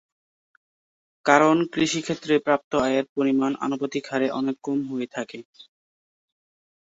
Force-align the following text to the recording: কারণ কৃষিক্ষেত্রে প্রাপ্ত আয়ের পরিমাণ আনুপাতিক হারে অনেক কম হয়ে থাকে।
কারণ 1.25 1.55
কৃষিক্ষেত্রে 1.73 2.33
প্রাপ্ত 2.39 2.71
আয়ের 2.85 3.05
পরিমাণ 3.15 3.51
আনুপাতিক 3.65 4.03
হারে 4.11 4.27
অনেক 4.39 4.55
কম 4.63 4.79
হয়ে 4.89 5.07
থাকে। 5.15 5.39